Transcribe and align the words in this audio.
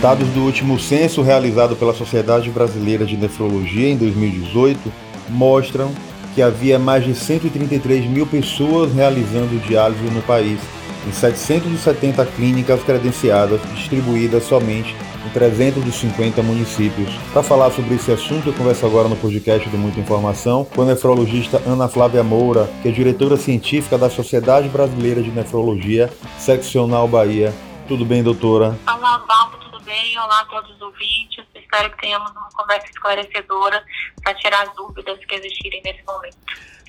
Dados 0.00 0.28
do 0.28 0.42
último 0.42 0.78
censo 0.78 1.22
realizado 1.22 1.74
pela 1.74 1.92
Sociedade 1.92 2.48
Brasileira 2.50 3.04
de 3.04 3.16
Nefrologia 3.16 3.88
em 3.88 3.96
2018 3.96 4.92
mostram 5.28 5.90
que 6.36 6.40
havia 6.40 6.78
mais 6.78 7.04
de 7.04 7.16
133 7.16 8.04
mil 8.06 8.24
pessoas 8.24 8.94
realizando 8.94 9.60
diálise 9.66 10.04
no 10.14 10.22
país, 10.22 10.60
em 11.04 11.10
770 11.10 12.24
clínicas 12.26 12.80
credenciadas 12.84 13.60
distribuídas 13.74 14.44
somente 14.44 14.94
em 15.26 15.30
350 15.30 16.42
municípios. 16.44 17.12
Para 17.32 17.42
falar 17.42 17.72
sobre 17.72 17.96
esse 17.96 18.12
assunto, 18.12 18.50
eu 18.50 18.52
converso 18.52 18.86
agora 18.86 19.08
no 19.08 19.16
podcast 19.16 19.68
do 19.68 19.76
Muita 19.76 19.98
Informação 19.98 20.64
com 20.64 20.82
a 20.82 20.84
nefrologista 20.84 21.60
Ana 21.66 21.88
Flávia 21.88 22.22
Moura, 22.22 22.70
que 22.82 22.88
é 22.88 22.92
diretora 22.92 23.36
científica 23.36 23.98
da 23.98 24.08
Sociedade 24.08 24.68
Brasileira 24.68 25.20
de 25.20 25.32
Nefrologia, 25.32 26.08
Seccional 26.38 27.08
Bahia. 27.08 27.52
Tudo 27.88 28.04
bem, 28.04 28.22
doutora? 28.22 28.78
Olá, 28.86 29.24
bem? 29.88 30.18
Olá 30.18 30.40
a 30.40 30.44
todos 30.44 30.70
os 30.70 30.82
ouvintes. 30.82 31.42
Espero 31.54 31.90
que 31.90 32.02
tenhamos 32.02 32.30
uma 32.32 32.50
conversa 32.50 32.86
esclarecedora 32.88 33.82
para 34.22 34.34
tirar 34.34 34.68
as 34.68 34.76
dúvidas 34.76 35.18
que 35.24 35.34
existirem 35.34 35.80
nesse 35.82 36.04
momento. 36.04 36.36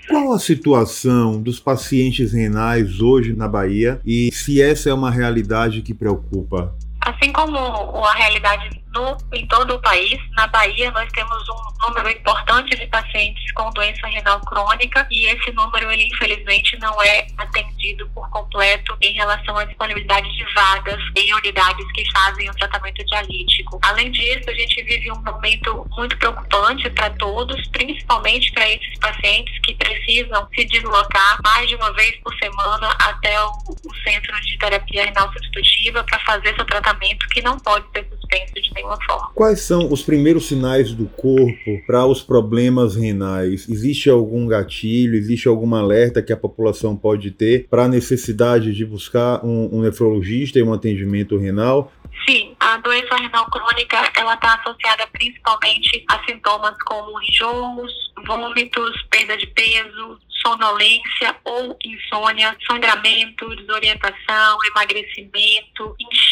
Qual 0.10 0.34
a 0.34 0.40
situação 0.40 1.42
dos 1.42 1.62
pacientes 1.62 2.34
renais 2.34 3.00
hoje 3.00 3.34
na 3.34 3.48
Bahia 3.48 4.02
e 4.06 4.30
se 4.34 4.62
essa 4.62 4.90
é 4.90 4.94
uma 4.94 5.10
realidade 5.10 5.82
que 5.82 5.94
preocupa? 5.94 6.76
Assim 7.00 7.32
como 7.32 7.58
a 7.58 8.14
realidade 8.16 8.70
no, 8.94 9.18
em 9.34 9.48
todo 9.48 9.76
o 9.76 9.82
país. 9.82 10.20
Na 10.36 10.48
Bahia, 10.48 10.92
nós 10.92 11.10
temos 11.12 11.50
um 11.50 11.88
número 11.88 12.10
importante 12.10 12.76
de 12.76 12.88
pacientes 12.88 13.52
com 13.54 13.70
doença 13.72 14.08
renal 14.08 14.40
crônica 14.42 15.08
e 15.10 15.28
esse 15.28 15.52
número, 15.52 15.92
ele 15.92 16.08
infelizmente, 16.08 16.78
não 16.80 17.02
é 17.02 17.28
atendido 17.38 18.08
por 18.10 18.30
completo 18.30 18.98
em 19.02 19.14
relação 19.14 19.58
à 19.58 19.66
disponibilidade 19.66 20.32
de 20.36 20.54
vagas 20.54 21.02
em 21.16 21.34
unidades 21.34 21.86
que 21.94 22.12
fazem 22.12 22.50
o 22.50 22.54
tratamento 22.54 23.04
dialítico. 23.06 23.80
Além 23.84 24.12
disso, 24.12 24.50
a 24.50 24.54
gente 24.54 24.84
vive 24.84 25.12
um 25.12 25.22
momento 25.24 25.88
muito 25.92 26.18
preocupante 26.18 26.90
para 26.92 27.10
todos, 27.12 27.68
principalmente 27.70 28.52
para 28.52 28.70
esses 28.70 28.98
pacientes 29.00 29.58
que 29.60 29.76
precisam 29.76 30.48
se 30.56 30.66
deslocar 30.66 31.38
mais 31.44 31.68
de 31.68 31.76
uma 31.76 31.94
vez 31.94 32.16
por 32.18 32.34
semana 32.38 32.90
até 33.02 33.42
o, 33.42 33.50
o 33.50 33.96
centro 34.04 34.40
de 34.42 34.58
terapia 34.58 35.06
renal 35.06 35.32
substitutiva 35.34 36.04
para 36.04 36.20
fazer 36.20 36.56
seu 36.56 36.66
tratamento, 36.66 37.28
que 37.30 37.42
não 37.42 37.58
pode 37.60 37.86
ser 37.92 38.04
de 38.30 38.74
nenhuma 38.74 38.98
forma. 39.06 39.32
Quais 39.34 39.62
são 39.62 39.92
os 39.92 40.02
primeiros 40.02 40.48
sinais 40.48 40.94
do 40.94 41.06
corpo 41.06 41.82
para 41.86 42.06
os 42.06 42.22
problemas 42.22 42.96
renais? 42.96 43.68
Existe 43.70 44.10
algum 44.10 44.48
gatilho, 44.48 45.16
existe 45.16 45.48
algum 45.48 45.74
alerta 45.76 46.22
que 46.22 46.34
a 46.34 46.38
população 46.38 46.96
pode 46.96 47.32
ter 47.32 47.68
para 47.70 47.86
a 47.86 47.88
necessidade 47.88 48.74
de 48.74 48.86
buscar 48.86 49.44
um, 49.46 49.78
um 49.78 49.82
nefrologista 49.82 50.60
e 50.60 50.64
um 50.64 50.74
atendimento 50.74 51.38
renal? 51.38 51.92
Sim, 52.28 52.56
a 52.60 52.78
doença 52.78 53.16
renal 53.16 53.46
crônica 53.50 54.12
ela 54.16 54.34
está 54.34 54.56
associada 54.56 55.08
principalmente 55.08 56.04
a 56.10 56.24
sintomas 56.26 56.76
como 56.84 57.22
enjoos, 57.24 57.92
vômitos, 58.26 59.02
perda 59.10 59.38
de 59.38 59.48
peso, 59.48 60.20
sonolência 60.42 61.36
ou 61.44 61.78
insônia, 61.84 62.56
sangramento, 62.70 63.56
desorientação, 63.56 64.58
emagrecimento, 64.72 65.96
inchaço, 66.00 66.29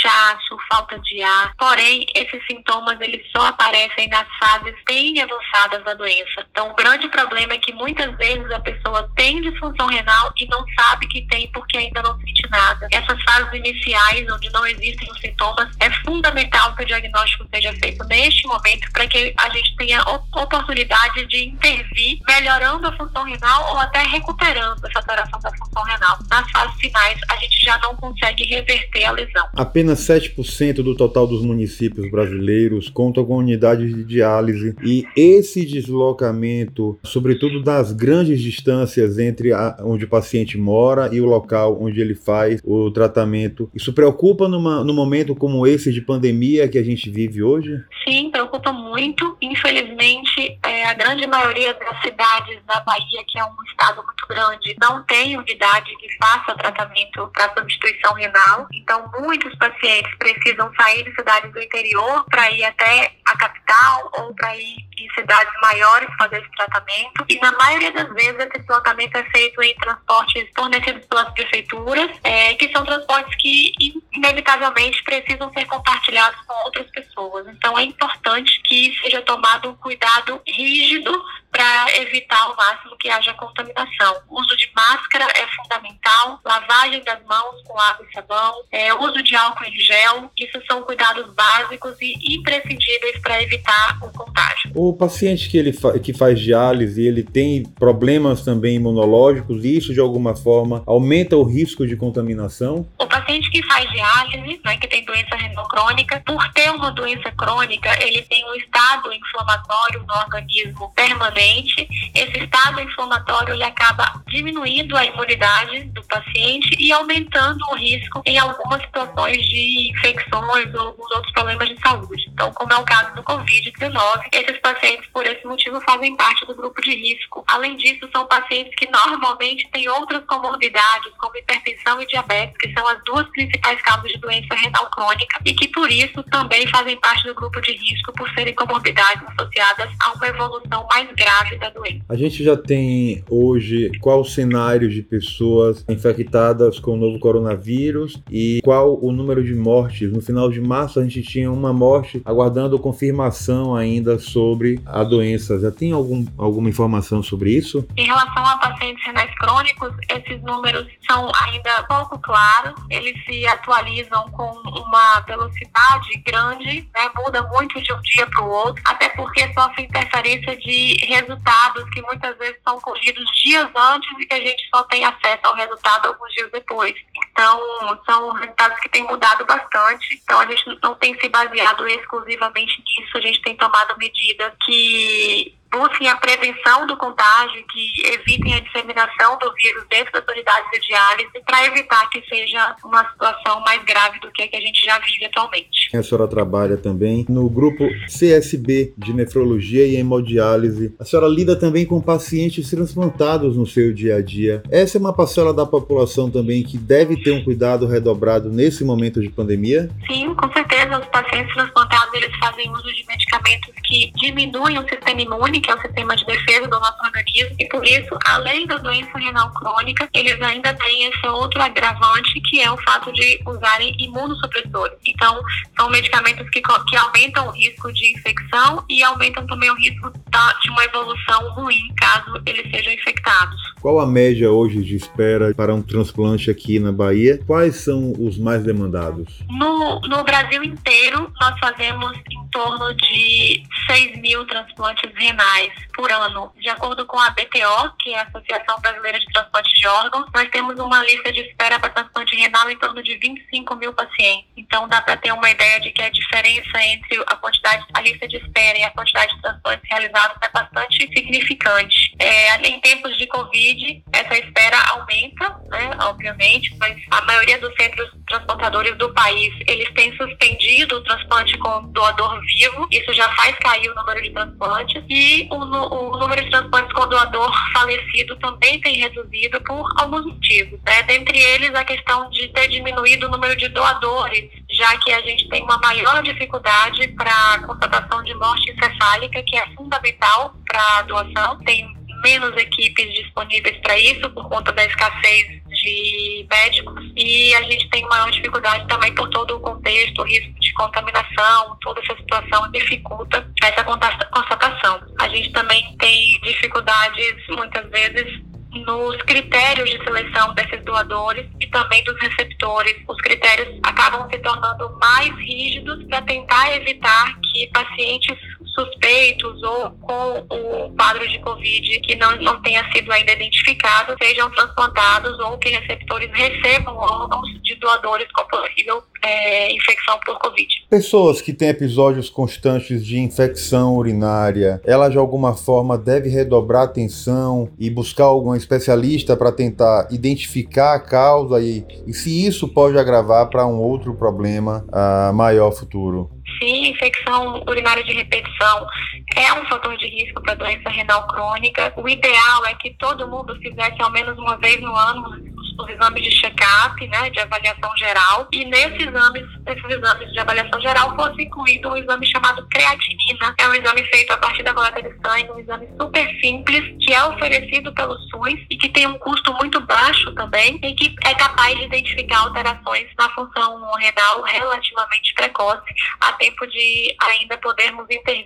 falta 0.69 1.00
de 1.00 1.22
ar. 1.22 1.53
Porém, 1.58 2.05
esses 2.16 2.45
sintomas 2.45 3.00
eles 3.02 3.22
só 3.36 3.47
aparecem 3.47 4.08
nas 4.09 4.27
fases 4.38 4.75
bem 4.86 5.22
avançadas 5.22 5.83
da 5.83 5.94
doença. 5.94 6.45
Então, 6.52 6.72
o 6.72 6.75
grande 6.75 7.08
problema 7.09 7.53
é 7.53 7.58
que 7.58 7.73
muitas 7.73 8.16
vezes 8.17 8.49
a 8.52 8.59
pessoa 8.59 9.09
tem 9.16 9.41
disfunção 9.41 9.88
renal 9.88 10.31
e 10.38 10.45
não 10.47 10.64
sabe 10.80 11.08
que 11.08 11.25
tem 11.27 11.49
porque 11.52 11.77
ainda 11.77 12.02
não 12.02 12.17
sente 12.19 12.49
nada. 12.49 12.88
Essas 12.91 13.22
fases 13.23 13.53
iniciais, 13.53 14.25
onde 14.31 14.49
não 14.52 14.66
existem 14.66 15.09
os 15.11 15.19
sintomas, 15.19 15.69
é 15.80 15.89
fundamental 16.05 16.75
que 16.75 16.83
o 16.83 16.86
diagnóstico 16.86 17.45
seja 17.53 17.73
feito 17.73 18.03
neste 18.05 18.47
momento 18.47 18.92
para 18.92 19.08
que 19.08 19.33
a 19.38 19.49
gente 19.49 19.75
tenha 19.77 20.02
oportunidade 20.02 21.25
de 21.27 21.45
intervir, 21.45 22.20
melhorando 22.27 22.87
a 22.87 22.98
função 22.98 23.23
renal 23.23 23.73
ou 23.73 23.80
até 23.80 24.03
recuperando 24.03 24.83
essa 24.86 24.99
alteração 24.99 25.39
da 25.39 25.49
função 25.58 25.83
renal. 25.83 26.17
Nas 26.30 26.49
fases 26.52 26.76
finais, 26.80 27.20
a 27.30 27.36
gente 27.37 27.65
já 27.65 27.77
não 27.80 27.95
consegue 27.95 28.43
reverter 28.45 29.05
a 29.05 29.11
lesão. 29.11 29.48
Apenas 29.55 29.96
7% 29.97 30.75
do 30.75 30.95
total 30.95 31.27
dos 31.27 31.43
municípios 31.43 32.09
brasileiros 32.09 32.89
contam 32.89 33.25
com 33.25 33.37
unidades 33.37 33.93
de 33.93 34.03
diálise 34.03 34.75
e 34.83 35.05
esse 35.15 35.65
deslocamento, 35.65 36.97
sobretudo 37.03 37.61
das 37.61 37.91
grandes 37.91 38.41
distâncias 38.41 39.17
entre 39.19 39.53
a, 39.53 39.77
onde 39.81 40.05
o 40.05 40.09
paciente 40.09 40.58
mora 40.58 41.09
e 41.13 41.21
o 41.21 41.25
local 41.25 41.77
onde 41.81 41.99
ele 41.99 42.15
faz 42.15 42.61
o 42.63 42.91
tratamento, 42.91 43.69
isso 43.73 43.93
preocupa 43.93 44.47
numa, 44.47 44.83
num 44.83 44.93
momento 44.93 45.35
como 45.35 45.65
esse 45.65 45.91
de 45.91 46.02
pandemia 46.02 46.67
que 46.67 46.77
a 46.77 46.83
gente 46.83 47.09
vive 47.09 47.43
hoje? 47.43 47.83
Sim, 48.08 48.29
preocupa 48.31 48.71
muito. 48.71 49.37
Infelizmente, 49.41 50.58
é, 50.64 50.85
a 50.85 50.93
grande 50.93 51.27
maioria 51.27 51.73
das 51.73 52.02
cidades 52.02 52.59
da 52.65 52.79
Bahia, 52.81 53.23
que 53.27 53.37
é 53.37 53.43
um 53.43 53.64
estado 53.69 54.03
muito 54.03 54.27
grande 54.27 54.75
não 54.79 55.03
tem 55.03 55.37
unidade 55.37 55.95
que 55.97 56.08
faça 56.17 56.55
tratamento 56.55 57.29
para 57.33 57.53
substituição 57.53 58.14
renal. 58.14 58.67
Então, 58.73 59.09
muitos 59.19 59.53
pacientes 59.55 59.77
precisam 60.17 60.71
sair 60.76 61.04
de 61.04 61.14
cidades 61.15 61.52
do 61.52 61.61
interior 61.61 62.26
para 62.30 62.52
ir 62.52 62.64
até 62.64 63.14
a 63.26 63.38
capital 63.38 64.11
ou 64.17 64.33
para 64.33 64.55
ir 64.55 64.88
em 64.98 65.10
cidades 65.14 65.54
maiores 65.61 66.10
fazer 66.17 66.39
esse 66.42 66.52
tratamento. 66.52 67.26
E 67.30 67.39
na 67.39 67.52
maioria 67.54 67.92
das 67.92 68.08
vezes 68.14 68.48
esse 68.55 68.65
tratamento 68.65 69.15
é 69.15 69.23
feito 69.26 69.61
em 69.61 69.76
transportes 69.76 70.48
fornecidos 70.55 71.05
pelas 71.05 71.32
prefeituras, 71.33 72.11
é, 72.23 72.54
que 72.55 72.71
são 72.71 72.86
transportes 72.86 73.36
que 73.38 73.73
inevitavelmente 74.11 75.04
precisam 75.04 75.52
ser 75.54 75.65
compartilhados 75.65 76.39
com 76.42 76.54
outras 76.65 76.89
pessoas. 76.92 77.48
Então 77.48 77.77
é 77.77 77.83
importante 77.83 78.61
que 78.64 78.98
seja 79.02 79.21
tomado 79.21 79.70
um 79.70 79.76
cuidado 79.76 80.42
rígido 80.48 81.11
para 81.52 81.98
evitar 82.02 82.39
ao 82.42 82.55
máximo 82.55 82.98
que 82.98 83.09
haja 83.09 83.33
contaminação. 83.33 84.21
O 84.30 84.39
uso 84.39 84.55
de 84.58 84.71
máscara 84.76 85.26
é 85.36 85.48
fundamental, 85.55 86.39
lavagem 86.44 87.04
das 87.04 87.23
mãos 87.23 87.61
com 87.64 87.80
água 87.80 88.05
e 88.08 88.14
sabão, 88.14 88.64
é, 88.71 88.94
uso 88.94 89.23
de 89.23 89.36
álcool 89.36 89.65
em 89.67 89.80
gel, 89.80 90.30
isso 90.38 90.60
são 90.67 90.82
cuidados 90.83 91.26
básicos 91.33 91.95
e 92.02 92.36
imprescindíveis 92.36 93.20
para 93.22 93.42
evitar 93.42 93.98
o 94.02 94.11
contágio. 94.11 94.72
O 94.76 94.94
paciente 94.94 95.50
que, 95.50 95.58
ele 95.58 95.73
fa 95.73 95.98
que 96.00 96.14
faz 96.14 96.39
diálise, 96.39 97.05
ele 97.05 97.23
tem 97.23 97.64
problemas 97.64 98.44
também 98.44 98.76
imunológicos 98.76 99.64
e 99.64 99.77
isso 99.77 99.94
de 99.94 100.00
alguma 100.00 100.36
forma 100.36 100.83
aumenta 100.86 101.36
o 101.36 101.44
risco 101.44 101.86
de 101.86 101.95
contaminação? 101.95 102.88
O 103.00 103.08
paciente 103.08 103.50
que 103.50 103.66
faz 103.66 103.89
diálise, 103.92 104.60
né, 104.64 104.77
que 104.77 104.88
tem 104.88 105.04
doença 105.06 105.36
renal 105.36 105.67
crônica, 105.67 106.22
por 106.26 106.52
ter 106.54 106.70
uma 106.72 106.92
doença 106.92 107.32
crônica, 107.32 107.89
ele 108.04 108.22
tem 108.23 108.44
um 108.50 108.56
estado 108.56 109.11
inflamatório 109.11 110.04
no 110.08 110.14
organismo 110.16 110.92
permanente 110.95 111.88
esse 112.14 112.44
estado 112.44 112.82
inflamatório 112.82 113.54
ele 113.54 113.64
acaba 113.64 114.22
diminuindo 114.27 114.95
a 114.95 115.06
imunidade 115.06 115.83
do 115.86 116.04
paciente 116.04 116.76
e 116.80 116.92
aumentando 116.92 117.64
o 117.72 117.76
risco 117.76 118.22
em 118.26 118.38
algumas 118.38 118.82
situações 118.82 119.38
de 119.45 119.57
infecções 119.60 120.73
ou 120.73 120.82
alguns 120.82 121.12
outros 121.12 121.32
problemas 121.34 121.70
de 121.70 121.80
saúde. 121.80 122.30
Então, 122.34 122.52
como 122.54 122.73
é 122.73 122.78
o 122.78 122.84
caso 122.84 123.16
do 123.16 123.23
Covid-19, 123.23 124.22
esses 124.32 124.58
pacientes, 124.60 125.08
por 125.14 125.26
esse 125.26 125.45
motivo, 125.45 125.80
fazem 125.82 126.16
parte 126.16 126.45
do 126.45 126.56
grupo 126.56 126.82
de 126.82 126.92
risco. 126.92 127.44
Além 127.48 127.76
disso, 127.78 128.10
são 128.12 128.25
pacientes 128.25 128.74
que 128.75 128.90
normalmente 128.90 129.68
têm 129.72 129.88
outras 129.90 130.24
comorbidades, 130.25 131.12
como 131.18 131.38
hipertensão 131.38 132.01
e 132.01 132.07
diabetes, 132.07 132.57
que 132.57 132.74
são 132.74 132.88
as 132.88 133.04
duas 133.04 133.28
principais 133.30 133.81
causas 133.81 134.12
de 134.12 134.19
doença 134.19 134.54
renal 134.56 134.90
crônica, 134.90 135.40
e 135.45 135.54
que, 135.54 135.68
por 135.69 135.89
isso, 135.92 136.24
também 136.24 136.68
fazem 136.68 137.00
parte 137.00 137.25
do 137.28 137.36
grupo 137.36 137.62
de 137.62 137.74
risco 137.74 138.12
por 138.13 138.30
serem 138.34 138.54
comorbidades 138.54 139.24
associadas 139.30 139.89
a 140.00 140.12
uma 140.13 140.28
evolução 140.28 140.88
mais 140.89 141.07
grave 141.13 141.28
grave 141.28 141.57
da 141.57 141.69
doença. 141.69 142.04
A 142.10 142.16
gente 142.16 142.44
já 142.44 142.56
tem 142.56 143.24
hoje 143.30 143.92
qual 144.00 144.22
o 144.22 144.25
cenário 144.25 144.89
de 144.89 145.01
pessoas 145.01 145.86
infectadas 145.88 146.80
com 146.80 146.92
o 146.92 146.98
novo 146.98 147.19
coronavírus 147.19 148.22
e 148.31 148.60
qual 148.63 148.98
o 149.04 149.12
número 149.12 149.44
de 149.44 149.46
mortes. 149.55 150.11
No 150.11 150.21
final 150.21 150.49
de 150.49 150.61
março 150.61 150.99
a 150.99 151.03
gente 151.03 151.21
tinha 151.23 151.51
uma 151.51 151.73
morte 151.73 152.21
aguardando 152.25 152.79
confirmação 152.79 153.75
ainda 153.75 154.19
sobre 154.19 154.79
a 154.85 155.03
doença. 155.03 155.59
Já 155.59 155.71
tem 155.71 155.91
algum, 155.91 156.25
alguma 156.38 156.69
informação 156.69 157.21
sobre 157.21 157.51
isso? 157.51 157.88
Em 157.95 158.05
relação 158.05 158.45
a 158.45 158.57
pacientes 158.57 159.05
renais 159.05 159.33
crônicos, 159.35 159.94
esses 160.09 160.41
números 160.44 160.88
são 161.07 161.29
ainda 161.41 161.83
pouco 161.83 162.19
claros. 162.19 162.73
Eles 162.89 163.15
se 163.25 163.45
atualizam 163.47 164.29
com 164.31 164.51
uma 164.67 165.19
velocidade 165.21 166.17
grande, 166.25 166.88
né? 166.93 167.09
muda 167.15 167.43
muito 167.43 167.81
de 167.81 167.93
um 167.93 168.01
dia 168.01 168.27
para 168.27 168.43
o 168.43 168.50
outro, 168.50 168.81
até 168.85 169.09
porque 169.09 169.51
sofre 169.53 169.83
interferência 169.83 170.55
de 170.57 170.97
resultados 171.05 171.83
que 171.91 172.01
muitas 172.01 172.38
vezes 172.38 172.57
são 172.63 172.79
colhidos 172.79 173.25
dias 173.43 173.67
antes 173.75 174.09
e 174.19 174.25
que 174.25 174.33
a 174.33 174.41
gente 174.41 174.67
só 174.73 174.83
tem 174.83 175.03
acesso 175.03 175.41
ao 175.43 175.55
resultado 175.55 176.07
alguns 176.07 176.31
dias 176.33 176.50
depois. 176.51 176.93
Então, 177.31 177.59
são 178.05 178.33
resultados 178.33 178.79
que 178.79 178.89
têm 178.89 179.03
mudado 179.03 179.37
bastante. 179.45 180.19
Então, 180.24 180.39
a 180.39 180.45
gente 180.45 180.80
não 180.81 180.95
tem 180.95 181.19
se 181.19 181.30
baseado 181.30 181.88
exclusivamente 181.88 182.84
nisso, 182.86 183.18
a 183.18 183.22
gente 183.22 183.42
tem 183.42 183.56
tomado 183.56 183.98
medidas 183.98 184.51
que 184.66 185.56
busquem 185.71 186.07
a 186.09 186.15
prevenção 186.15 186.87
do 186.87 186.97
contágio, 186.97 187.63
que 187.71 188.07
evitem 188.13 188.55
a 188.55 188.59
disseminação 188.59 189.37
do 189.39 189.53
vírus 189.53 189.83
dentro 189.89 190.11
das 190.11 190.23
unidades 190.27 190.69
de 190.71 190.87
diálise, 190.87 191.29
para 191.45 191.65
evitar 191.65 192.09
que 192.09 192.21
seja 192.27 192.75
uma 192.83 193.07
situação 193.11 193.59
mais 193.61 193.83
grave 193.83 194.19
do 194.19 194.31
que 194.31 194.43
a 194.43 194.47
que 194.47 194.55
a 194.55 194.61
gente 194.61 194.85
já 194.85 194.97
vive 194.99 195.25
atualmente. 195.25 195.95
A 195.95 196.03
senhora 196.03 196.27
trabalha 196.27 196.77
também 196.77 197.25
no 197.29 197.49
grupo 197.49 197.87
CSB 198.07 198.93
de 198.97 199.13
nefrologia 199.13 199.85
e 199.85 199.95
hemodiálise. 199.95 200.95
A 200.99 201.05
senhora 201.05 201.27
lida 201.27 201.55
também 201.55 201.85
com 201.85 202.01
pacientes 202.01 202.69
transplantados 202.69 203.55
no 203.57 203.65
seu 203.65 203.93
dia 203.93 204.15
a 204.15 204.21
dia. 204.21 204.63
Essa 204.69 204.97
é 204.97 204.99
uma 204.99 205.13
parcela 205.13 205.53
da 205.53 205.65
população 205.65 206.29
também 206.29 206.63
que 206.63 206.77
deve 206.77 207.21
ter 207.21 207.31
um 207.31 207.43
cuidado 207.43 207.85
redobrado 207.87 208.49
nesse 208.49 208.83
momento 208.83 209.21
de 209.21 209.29
pandemia? 209.29 209.89
Sim, 210.07 210.33
com 210.35 210.51
certeza. 210.51 210.99
Os 210.99 211.07
pacientes 211.38 211.54
transplantados 211.54 212.13
eles 212.13 212.36
fazem 212.38 212.72
uso 212.72 212.94
de 212.94 213.06
medicamentos 213.07 213.74
que 213.84 214.12
diminuem 214.16 214.78
o 214.80 214.88
sistema 214.88 215.22
imune, 215.22 215.62
que 215.62 215.69
é 215.69 215.75
o 215.75 215.81
sistema 215.81 216.16
de 216.16 216.25
defesa 216.25 216.68
do 216.68 216.80
nosso 216.80 216.98
organismo, 217.04 217.56
e 217.60 217.68
por 217.68 217.86
isso, 217.86 218.18
além 218.25 218.66
da 218.66 218.78
doença 218.78 219.18
renal 219.18 219.51
crônica, 219.54 220.10
eles 220.13 220.42
ainda 220.42 220.74
têm 220.74 221.10
esse 221.10 221.28
outro 221.28 221.62
agravante, 221.62 222.39
que 222.42 222.62
é 222.62 222.72
o 222.72 222.78
fato 222.78 223.12
de 223.13 223.39
usarem 223.45 223.95
imunossupressores. 224.00 224.98
Então, 225.06 225.42
são 225.78 225.89
medicamentos 225.89 226.50
que, 226.50 226.62
que 226.62 226.95
aumentam 226.95 227.48
o 227.48 227.51
risco 227.51 227.92
de 227.94 228.13
infecção 228.13 228.84
e 228.89 229.04
aumentam 229.04 229.45
também 229.48 229.69
o 229.69 229.75
risco 229.75 230.12
da, 230.30 230.54
de 230.62 230.69
uma 230.69 230.84
evolução 230.84 231.54
ruim, 231.54 231.94
caso 231.98 232.42
eles 232.45 232.69
sejam 232.72 232.94
infectados. 232.94 233.68
Qual 233.81 234.00
a 234.00 234.07
média 234.07 234.51
hoje 234.51 234.81
de 234.84 234.95
espera 234.95 235.54
para 235.54 235.74
um 235.74 235.81
transplante 235.81 236.50
aqui 236.50 236.80
na 236.80 236.92
Bahia? 236.92 237.39
Quais 237.45 237.75
são 237.78 238.13
os 238.18 238.38
mais 238.38 238.63
demandados? 238.63 239.39
No, 239.50 240.01
no 240.01 240.24
Brasil 240.24 240.63
inteiro, 240.63 241.26
nós 241.39 241.57
fazemos 241.59 242.18
em 242.31 242.47
torno 242.50 242.94
de 242.95 243.63
6 243.88 244.18
mil 244.19 244.45
transplantes 244.45 245.12
renais 245.15 245.71
por 245.94 246.12
ano. 246.12 246.51
De 246.57 246.69
acordo 246.69 247.06
com 247.06 247.19
a 247.19 247.29
BTO, 247.31 247.95
que 248.00 248.13
é 248.13 248.19
a 248.19 248.24
Associação 248.24 248.79
Brasileira 248.79 249.19
de 249.19 249.25
Transplantes 249.27 249.74
de 249.74 249.88
Órgãos, 249.88 250.25
nós 250.33 250.50
temos 250.50 250.79
uma 250.79 251.03
lista 251.03 251.31
de 251.31 251.41
espera 251.41 251.79
para 251.79 251.89
transplante 251.89 252.35
renal 252.35 252.69
em 252.69 252.77
torno 252.77 253.01
de 253.01 253.18
25 253.18 253.75
mil 253.75 253.94
pacientes. 253.94 254.47
Então 254.56 254.88
dá 254.88 255.01
para 255.01 255.18
ter 255.18 255.31
uma 255.31 255.50
ideia 255.50 255.79
de 255.79 255.91
que 255.91 256.01
a 256.01 256.09
diferença 256.09 256.83
entre 256.83 257.24
a 257.27 257.35
quantidade, 257.35 257.85
a 257.94 258.01
lista 258.01 258.27
de 258.27 258.38
espera 258.38 258.77
e 258.77 258.83
a 258.83 258.91
quantidade 258.91 259.35
de 259.35 259.41
transplantes 259.41 259.89
realizados 259.89 260.38
é 260.41 260.50
bastante 260.50 260.97
significante. 261.13 262.15
É, 262.19 262.68
em 262.68 262.79
tempos 262.81 263.18
de 263.18 263.27
Covid, 263.27 264.03
essa 264.13 264.38
espera 264.38 264.77
aumenta, 264.89 265.50
né, 265.69 265.91
obviamente, 266.01 266.75
mas 266.79 266.97
a 267.12 267.21
maioria 267.25 267.59
dos 267.59 267.74
centros 267.75 268.09
transplantadores 268.27 268.97
do 268.97 269.13
país, 269.13 269.53
eles 269.68 269.91
têm 269.94 270.15
suspendido 270.18 270.97
o 270.97 271.03
transplante 271.17 271.57
com 271.57 271.91
doador 271.91 272.39
vivo, 272.41 272.87
isso 272.91 273.13
já 273.13 273.29
faz 273.35 273.55
cair 273.59 273.89
o 273.89 273.95
número 273.95 274.21
de 274.21 274.29
transplantes, 274.29 275.03
e 275.09 275.47
o, 275.51 275.55
o 275.55 276.17
número 276.17 276.43
de 276.43 276.51
transplantes 276.51 276.93
com 276.93 277.07
doador 277.07 277.51
falecido 277.73 278.35
também 278.37 278.79
tem 278.81 278.95
reduzido 278.97 279.59
por 279.61 279.85
alguns 279.97 280.25
motivos, 280.25 280.79
né? 280.85 281.03
dentre 281.03 281.37
eles 281.37 281.73
a 281.73 281.83
questão 281.83 282.29
de 282.29 282.47
ter 282.49 282.67
diminuído 282.67 283.27
o 283.27 283.31
número 283.31 283.55
de 283.55 283.67
doadores, 283.69 284.49
já 284.69 284.97
que 284.97 285.11
a 285.11 285.21
gente 285.21 285.47
tem 285.49 285.63
uma 285.63 285.77
maior 285.79 286.21
dificuldade 286.23 287.07
para 287.09 287.53
a 287.53 287.59
constatação 287.65 288.23
de 288.23 288.33
morte 288.35 288.71
encefálica, 288.71 289.43
que 289.43 289.57
é 289.57 289.67
fundamental 289.75 290.53
para 290.65 290.99
a 290.99 291.01
doação, 291.03 291.57
tem 291.59 291.97
menos 292.23 292.55
equipes 292.57 293.13
disponíveis 293.13 293.77
para 293.77 293.97
isso 293.97 294.29
por 294.31 294.49
conta 294.49 294.71
da 294.71 294.83
escassez 294.85 295.61
de 295.88 296.48
médicos 296.50 297.12
e 297.16 297.54
a 297.56 297.62
gente 297.63 297.89
tem 297.89 298.04
maior 298.07 298.30
dificuldade 298.31 298.88
também 298.88 299.13
por 299.16 299.30
todo 299.30 299.56
o 299.56 299.60
contexto, 299.60 300.22
o 300.22 300.25
risco 300.25 300.60
de 300.60 300.74
contaminação, 300.74 301.78
toda 301.81 302.01
essa 302.01 302.16
situação 302.18 302.69
dificulta 302.72 303.48
essa 303.63 303.84
constatação. 303.84 305.00
A 305.19 305.28
gente 305.30 305.51
também 305.51 305.95
tem 305.98 306.39
dificuldades 306.42 307.36
muitas 307.50 307.89
vezes 307.89 308.42
nos 308.86 309.18
critérios 309.24 309.89
de 309.89 310.04
seleção 310.04 310.54
desses 310.54 310.84
doadores 310.84 311.45
e 311.60 311.68
também 311.68 312.04
dos 312.04 312.19
receptores. 312.19 312.95
Os 313.07 313.18
critérios 313.22 313.80
acabam 313.84 314.30
se 314.30 314.38
tornando 314.39 314.98
mais 315.00 315.34
rígidos 315.38 316.04
para 316.06 316.22
tentar 316.24 316.75
evitar 316.75 317.39
que 317.42 317.68
pacientes 317.68 318.38
suspeitos 318.77 319.63
ou 319.63 319.91
com 320.01 320.45
o 320.50 320.91
quadro 320.95 321.27
de 321.27 321.39
Covid 321.39 322.00
que 322.01 322.15
não, 322.15 322.35
não 322.38 322.62
tenha 322.62 322.83
sido 322.91 323.12
ainda 323.12 323.33
identificado 323.33 324.15
sejam 324.21 324.50
transplantados 324.51 325.39
ou 325.39 325.57
que 325.57 325.69
receptores 325.69 326.29
recebam 326.31 326.95
órgãos 326.95 327.47
de 327.63 327.75
doadores 327.75 328.27
com 328.31 328.45
possível 328.45 329.01
é, 329.24 329.74
infecção 329.74 330.19
por 330.25 330.38
Covid. 330.39 330.68
Pessoas 330.89 331.41
que 331.41 331.53
têm 331.53 331.69
episódios 331.69 332.29
constantes 332.29 333.06
de 333.06 333.19
infecção 333.19 333.95
urinária, 333.95 334.81
ela 334.85 335.09
de 335.09 335.18
alguma 335.18 335.56
forma 335.56 335.97
deve 335.97 336.29
redobrar 336.29 336.83
atenção 336.83 337.69
e 337.79 337.89
buscar 337.89 338.25
algum 338.25 338.56
especialista 338.56 339.35
para 339.35 339.51
tentar 339.51 340.07
identificar 340.12 340.94
a 340.94 341.00
causa 341.00 341.59
e, 341.59 341.85
e 342.06 342.13
se 342.13 342.45
isso 342.45 342.68
pode 342.68 342.97
agravar 342.97 343.50
para 343.50 343.65
um 343.65 343.79
outro 343.79 344.13
problema 344.13 344.85
uh, 344.89 345.33
maior 345.33 345.71
futuro 345.71 346.37
sim, 346.59 346.89
infecção 346.89 347.63
urinária 347.67 348.03
de 348.03 348.13
repetição 348.13 348.88
é 349.35 349.53
um 349.53 349.65
fator 349.65 349.95
de 349.97 350.07
risco 350.07 350.41
para 350.41 350.55
doença 350.55 350.89
renal 350.89 351.27
crônica. 351.27 351.94
O 351.95 352.07
ideal 352.07 352.65
é 352.65 352.73
que 352.75 352.94
todo 352.95 353.27
mundo 353.27 353.55
fizesse 353.61 354.01
ao 354.01 354.11
menos 354.11 354.38
uma 354.38 354.57
vez 354.57 354.81
no 354.81 354.95
ano 354.95 355.56
os 355.79 355.89
exames 355.89 356.24
de 356.24 356.29
check-up, 356.31 357.07
né, 357.07 357.29
de 357.29 357.39
avaliação 357.39 357.95
geral, 357.97 358.47
e 358.51 358.65
nesses 358.65 359.07
exames, 359.07 359.45
nesses 359.65 359.85
exames 359.85 360.31
de 360.31 360.39
avaliação 360.39 360.81
geral 360.81 361.15
fosse 361.15 361.44
incluído 361.44 361.89
um 361.89 361.97
exame 361.97 362.25
chamado 362.27 362.68
creatinina. 362.69 363.56
É 363.59 363.68
um 363.68 363.74
exame 363.74 364.03
feito 364.06 364.31
a 364.31 364.38
partir 364.38 364.63
da 364.63 364.74
coleta 364.74 365.01
de 365.01 365.09
sangue, 365.21 365.51
um 365.51 365.59
exame 365.59 365.88
super 366.00 366.39
simples, 366.41 366.83
que 367.06 367.13
é 367.13 367.24
oferecido 367.24 367.94
pelo 367.94 368.18
SUS 368.29 368.59
e 368.69 368.77
que 368.77 368.89
tem 368.89 369.07
um 369.07 369.18
custo 369.19 369.53
muito 369.53 369.79
baixo 369.81 370.33
também, 370.33 370.79
e 370.83 370.94
que 370.94 371.15
é 371.25 371.33
capaz 371.35 371.77
de 371.77 371.85
identificar 371.85 372.39
alterações 372.39 373.07
na 373.18 373.29
função 373.29 373.91
renal 373.94 374.41
relativamente 374.44 375.33
precoce, 375.33 375.94
a 376.21 376.33
tempo 376.33 376.65
de 376.68 377.15
ainda 377.19 377.57
podermos 377.57 378.06
intervir 378.09 378.37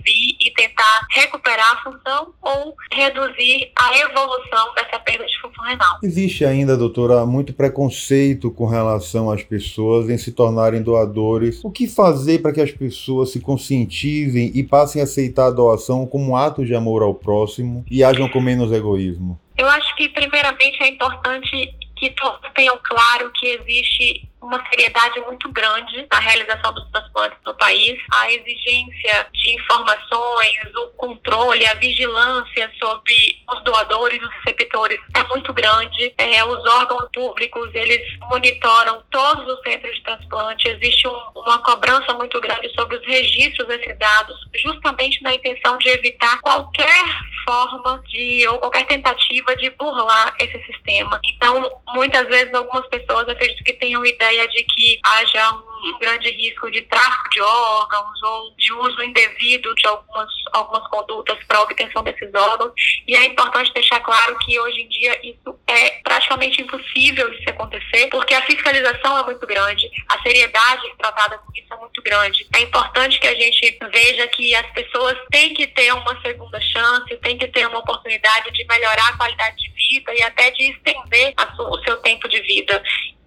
recuperar 1.61 1.71
a 1.71 1.83
função 1.83 2.33
ou 2.41 2.75
reduzir 2.91 3.71
a 3.77 3.97
evolução 3.99 4.73
dessa 4.75 4.99
perda 4.99 5.25
de 5.25 5.39
função 5.39 5.63
renal. 5.63 5.99
Existe 6.03 6.43
ainda, 6.43 6.75
doutora, 6.75 7.25
muito 7.25 7.53
preconceito 7.53 8.51
com 8.51 8.65
relação 8.65 9.29
às 9.29 9.43
pessoas 9.43 10.09
em 10.09 10.17
se 10.17 10.31
tornarem 10.31 10.81
doadores. 10.81 11.63
O 11.63 11.71
que 11.71 11.87
fazer 11.87 12.41
para 12.41 12.51
que 12.51 12.61
as 12.61 12.71
pessoas 12.71 13.31
se 13.31 13.39
conscientizem 13.39 14.51
e 14.55 14.63
passem 14.63 15.01
a 15.01 15.05
aceitar 15.05 15.47
a 15.47 15.51
doação 15.51 16.05
como 16.05 16.31
um 16.31 16.35
ato 16.35 16.65
de 16.65 16.73
amor 16.73 17.03
ao 17.03 17.13
próximo 17.13 17.85
e 17.89 18.03
ajam 18.03 18.27
com 18.27 18.41
menos 18.41 18.71
egoísmo? 18.71 19.39
Eu 19.57 19.67
acho 19.67 19.95
que, 19.95 20.09
primeiramente, 20.09 20.81
é 20.81 20.87
importante 20.87 21.75
que 21.95 22.09
todos 22.11 22.39
tenham 22.55 22.77
claro 22.83 23.31
que 23.35 23.45
existe 23.47 24.30
uma 24.41 24.61
seriedade 24.69 25.19
muito 25.21 25.51
grande 25.51 26.07
na 26.11 26.19
realização 26.19 26.73
dos 26.73 26.89
transplantes 26.89 27.37
no 27.45 27.53
país. 27.55 27.99
A 28.11 28.31
exigência 28.31 29.27
de 29.33 29.55
informações, 29.55 30.75
o 30.75 30.87
controle, 30.97 31.65
a 31.67 31.75
vigilância 31.75 32.71
sobre 32.79 33.13
os 33.49 33.63
doadores, 33.63 34.21
os 34.21 34.29
receptores 34.43 34.99
é 35.15 35.23
muito 35.25 35.53
grande. 35.53 36.13
É, 36.17 36.43
os 36.43 36.65
órgãos 36.65 37.07
públicos, 37.13 37.69
eles 37.73 38.01
monitoram 38.29 39.03
todos 39.11 39.47
os 39.47 39.61
centros 39.61 39.95
de 39.95 40.03
transplante. 40.03 40.67
Existe 40.67 41.07
um, 41.07 41.19
uma 41.35 41.59
cobrança 41.59 42.13
muito 42.13 42.39
grande 42.41 42.69
sobre 42.73 42.97
os 42.97 43.05
registros 43.05 43.67
desses 43.67 43.97
dados, 43.97 44.35
justamente 44.55 45.21
na 45.21 45.33
intenção 45.33 45.77
de 45.77 45.89
evitar 45.89 46.39
qualquer 46.41 47.05
forma 47.45 48.01
de 48.07 48.47
ou 48.47 48.59
qualquer 48.59 48.85
tentativa 48.85 49.55
de 49.55 49.69
burlar 49.71 50.33
esse 50.39 50.63
sistema. 50.65 51.19
Então, 51.25 51.81
muitas 51.93 52.27
vezes 52.27 52.53
algumas 52.53 52.87
pessoas 52.87 53.27
acredito 53.27 53.63
que 53.63 53.73
tenham 53.73 54.05
ideia 54.05 54.30
de 54.47 54.63
que 54.63 54.99
haja 55.03 55.51
um 55.83 55.99
grande 55.99 56.29
risco 56.31 56.69
de 56.71 56.81
tráfico 56.83 57.29
de 57.31 57.41
órgãos 57.41 58.23
ou 58.23 58.55
de 58.55 58.71
uso 58.73 59.03
indevido 59.03 59.73
de 59.75 59.87
algumas, 59.87 60.29
algumas 60.53 60.87
condutas 60.89 61.37
para 61.45 61.61
obtenção 61.61 62.03
desses 62.03 62.33
órgãos. 62.33 62.71
E 63.07 63.15
é 63.15 63.25
importante 63.25 63.73
deixar 63.73 63.99
claro 63.99 64.37
que 64.39 64.59
hoje 64.59 64.81
em 64.81 64.89
dia 64.89 65.19
isso 65.27 65.59
é 65.67 66.01
praticamente 66.03 66.61
impossível 66.61 67.29
de 67.31 67.43
se 67.43 67.49
acontecer, 67.49 68.07
porque 68.07 68.33
a 68.33 68.45
fiscalização 68.45 69.17
é 69.17 69.23
muito 69.23 69.45
grande, 69.47 69.89
a 70.07 70.21
seriedade 70.21 70.83
tratada 70.97 71.37
com 71.39 71.51
isso 71.55 71.73
é 71.73 71.77
muito 71.77 72.01
grande. 72.01 72.47
É 72.55 72.61
importante 72.61 73.19
que 73.19 73.27
a 73.27 73.35
gente 73.35 73.79
veja 73.91 74.27
que 74.27 74.53
as 74.55 74.67
pessoas 74.71 75.17
têm 75.31 75.53
que 75.53 75.67
ter 75.67 75.91
uma 75.93 76.21
segunda 76.21 76.59
chance, 76.61 77.17
têm 77.17 77.37
que 77.37 77.47
ter 77.47 77.67
uma 77.67 77.79
oportunidade 77.79 78.51
de 78.51 78.65
melhorar 78.65 79.09
a 79.09 79.17
qualidade 79.17 79.57
de 79.57 79.71
vida 79.71 80.13
e 80.13 80.21
até 80.21 80.51
de 80.51 80.71
estender 80.71 81.33
o 81.57 81.83
seu 81.83 81.97
tempo 81.97 82.27
de 82.27 82.41
vida. 82.41 82.81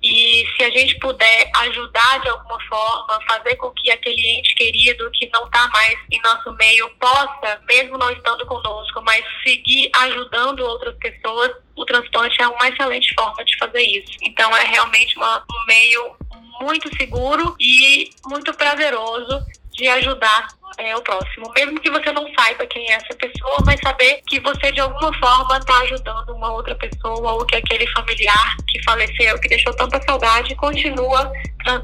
E 0.04 0.46
se 0.54 0.62
a 0.62 0.70
gente 0.70 0.98
puder 0.98 1.50
ajudar 1.56 2.20
de 2.20 2.28
alguma 2.28 2.60
forma, 2.68 3.18
fazer 3.26 3.56
com 3.56 3.70
que 3.70 3.90
aquele 3.90 4.20
ente 4.38 4.54
querido 4.54 5.10
que 5.12 5.30
não 5.32 5.46
está 5.46 5.66
mais 5.68 5.98
em 6.12 6.20
nosso 6.20 6.52
meio 6.56 6.90
possa, 7.00 7.58
mesmo 7.66 7.96
não 7.96 8.10
estando 8.10 8.44
conosco, 8.44 9.00
mas 9.02 9.24
seguir 9.42 9.90
ajudando 9.94 10.60
outras 10.60 10.94
pessoas, 10.96 11.52
o 11.74 11.86
transplante 11.86 12.40
é 12.42 12.46
uma 12.46 12.68
excelente 12.68 13.14
forma 13.14 13.42
de 13.46 13.56
fazer 13.56 13.80
isso. 13.80 14.12
Então 14.22 14.54
é 14.54 14.64
realmente 14.64 15.16
uma, 15.16 15.38
um 15.38 15.66
meio 15.66 16.16
muito 16.60 16.94
seguro 16.98 17.56
e 17.58 18.10
muito 18.26 18.52
prazeroso 18.52 19.42
de 19.72 19.88
ajudar 19.88 20.48
é, 20.76 20.94
o 20.94 21.02
próximo. 21.02 21.50
Mesmo 21.56 21.80
que 21.80 21.90
você 21.90 22.12
não 22.12 22.30
saiba 22.44 22.66
quem 22.66 22.90
é 22.90 22.96
essa 22.96 23.14
pessoa, 23.14 23.56
mas 23.64 23.80
saber 23.80 24.20
que 24.26 24.38
você 24.40 24.70
de 24.70 24.80
alguma 24.80 25.12
forma 25.18 25.56
está 25.56 25.78
ajudando 25.80 26.34
uma 26.34 26.52
outra 26.52 26.74
pessoa 26.74 27.32
ou 27.32 27.46
que 27.46 27.56
aquele 27.56 27.86
familiar 27.92 28.56
que 28.68 28.82
faleceu, 28.84 29.38
que 29.40 29.48
deixou 29.48 29.72
tanta 29.74 30.00
saudade, 30.02 30.54
continua 30.56 31.32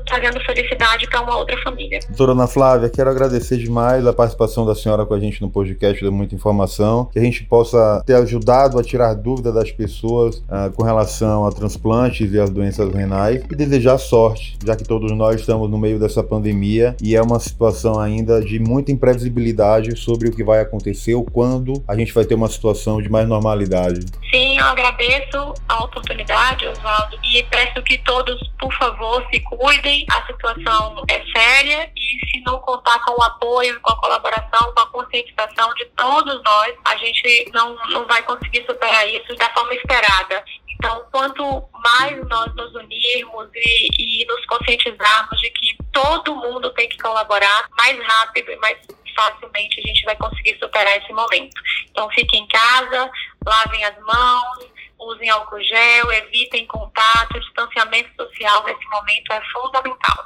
trazendo 0.07 0.38
felicidade 0.45 1.07
para 1.09 1.23
uma 1.23 1.37
outra 1.37 1.57
família. 1.62 2.00
Doutora 2.09 2.33
Ana 2.33 2.47
Flávia, 2.47 2.90
quero 2.90 3.09
agradecer 3.09 3.57
demais 3.57 4.07
a 4.07 4.12
participação 4.12 4.67
da 4.67 4.75
senhora 4.75 5.07
com 5.07 5.14
a 5.14 5.21
gente 5.21 5.40
no 5.40 5.50
podcast, 5.50 6.02
deu 6.02 6.12
muita 6.12 6.35
informação, 6.35 7.07
que 7.07 7.19
a 7.19 7.23
gente 7.23 7.45
possa 7.45 8.02
ter 8.05 8.14
ajudado 8.14 8.79
a 8.79 8.83
tirar 8.83 9.14
dúvida 9.14 9.50
das 9.50 9.71
pessoas 9.71 10.37
uh, 10.37 10.71
com 10.75 10.83
relação 10.83 11.47
a 11.47 11.52
transplantes 11.52 12.31
e 12.33 12.38
as 12.38 12.50
doenças 12.50 12.93
renais 12.93 13.43
e 13.50 13.57
desejar 13.57 13.97
sorte, 13.97 14.59
já 14.64 14.76
que 14.76 14.85
todos 14.85 15.12
nós 15.12 15.40
estamos 15.40 15.71
no 15.71 15.79
meio 15.79 15.99
dessa 15.99 16.23
pandemia 16.23 16.95
e 17.02 17.17
é 17.17 17.23
uma 17.23 17.40
situação 17.40 17.99
ainda 17.99 18.43
de 18.43 18.59
muita 18.59 18.93
imprevisibilidade 18.93 19.97
sobre 19.97 20.29
o 20.29 20.33
que 20.33 20.45
vai 20.45 20.50
acontecer 20.59 21.14
ou 21.14 21.25
quando 21.25 21.85
a 21.87 21.97
gente 21.97 22.12
vai 22.12 22.25
ter 22.25 22.35
uma 22.35 22.49
situação 22.49 23.00
de 23.00 23.09
mais 23.09 23.28
normalidade. 23.28 24.00
Sim, 24.30 24.59
eu 24.59 24.64
agradeço 24.64 25.54
a 25.69 25.85
oportunidade, 25.85 26.66
Oswaldo, 26.66 27.19
e 27.23 27.42
peço 27.45 27.83
que 27.83 27.99
todos, 27.99 28.37
por 28.59 28.73
favor, 28.75 29.25
se 29.33 29.40
cuidem, 29.40 30.04
a 30.11 30.26
situação 30.26 31.04
é 31.09 31.23
séria 31.33 31.90
e 31.97 32.30
se 32.30 32.40
não 32.45 32.59
contar 32.59 32.99
com 33.04 33.21
o 33.21 33.23
apoio, 33.23 33.80
com 33.80 33.92
a 33.92 34.00
colaboração, 34.00 34.73
com 34.75 34.80
a 34.80 34.87
conscientização 34.87 35.73
de 35.75 35.85
todos 35.97 36.42
nós, 36.42 36.75
a 36.85 36.97
gente 36.97 37.50
não, 37.52 37.76
não 37.90 38.07
vai 38.07 38.23
conseguir 38.23 38.64
superar 38.66 39.09
isso 39.09 39.35
da 39.37 39.49
forma 39.50 39.75
esperada. 39.75 40.45
Então, 40.80 41.04
quanto 41.12 41.69
mais 41.85 42.26
nós 42.28 42.54
nos 42.54 42.75
unirmos 42.75 43.49
e, 43.54 44.23
e 44.23 44.26
nos 44.26 44.47
conscientizarmos 44.47 45.38
de 45.38 45.50
que 45.50 45.76
todo 45.92 46.35
mundo 46.35 46.71
tem 46.71 46.88
que 46.88 46.97
colaborar, 46.97 47.69
mais 47.76 48.02
rápido 48.02 48.50
e 48.50 48.57
mais 48.57 48.78
facilmente 49.14 49.81
a 49.81 49.87
gente 49.87 50.05
vai 50.05 50.17
conseguir 50.17 50.59
superar 50.59 50.97
esse 50.97 51.12
momento. 51.12 51.61
Então, 51.90 52.09
fiquem 52.11 52.43
em 52.43 52.49
casa, 52.49 53.11
lavem 53.47 53.85
as 53.85 53.99
mãos, 54.00 54.71
usem 54.99 55.29
álcool 55.31 55.62
gel, 55.62 56.12
evitem 56.12 56.67
contato, 56.67 57.40
distanciamento 57.40 58.11
social 58.17 58.64
nesse 58.64 58.87
momento 58.88 59.33
é 59.33 59.40
fundamental. 59.52 60.25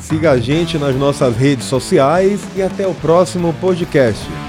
Siga 0.00 0.32
a 0.32 0.38
gente 0.38 0.76
nas 0.76 0.94
nossas 0.94 1.36
redes 1.36 1.64
sociais 1.64 2.40
e 2.56 2.62
até 2.62 2.86
o 2.86 2.94
próximo 2.94 3.54
podcast. 3.54 4.43